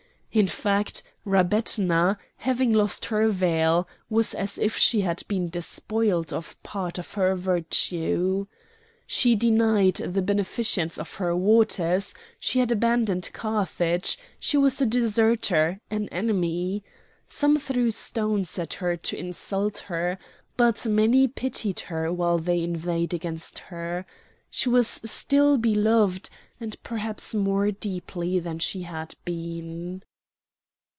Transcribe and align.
In 0.33 0.47
fact, 0.47 1.03
Rabetna, 1.25 2.17
having 2.37 2.71
lost 2.71 3.03
her 3.11 3.27
veil, 3.27 3.85
was 4.09 4.33
as 4.33 4.57
if 4.57 4.77
she 4.77 5.01
had 5.01 5.21
been 5.27 5.49
despoiled 5.49 6.31
of 6.31 6.55
part 6.63 6.97
of 6.97 7.15
her 7.15 7.35
virtue. 7.35 8.47
She 9.05 9.35
denied 9.35 9.95
the 9.95 10.21
beneficence 10.21 10.97
of 10.97 11.15
her 11.15 11.35
waters, 11.35 12.15
she 12.39 12.59
had 12.59 12.71
abandoned 12.71 13.29
Carthage; 13.33 14.17
she 14.39 14.55
was 14.55 14.79
a 14.79 14.85
deserter, 14.85 15.81
an 15.89 16.07
enemy. 16.13 16.81
Some 17.27 17.59
threw 17.59 17.91
stones 17.91 18.57
at 18.57 18.75
her 18.75 18.95
to 18.95 19.17
insult 19.19 19.79
her. 19.79 20.17
But 20.55 20.85
many 20.85 21.27
pitied 21.27 21.81
her 21.81 22.09
while 22.13 22.37
they 22.37 22.63
inveighed 22.63 23.13
against 23.13 23.59
her; 23.59 24.05
she 24.49 24.69
was 24.69 24.87
still 24.87 25.57
beloved, 25.57 26.29
and 26.57 26.81
perhaps 26.83 27.35
more 27.35 27.69
deeply 27.69 28.39
than 28.39 28.59
she 28.59 28.83
had 28.83 29.13
been. 29.25 30.03